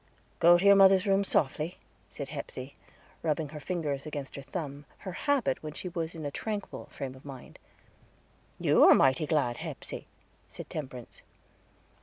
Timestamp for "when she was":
5.61-6.15